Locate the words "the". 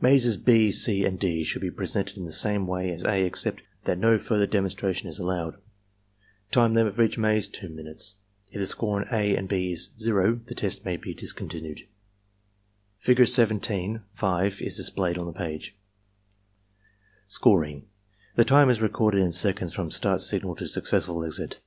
2.24-2.32, 8.60-8.66, 10.46-10.54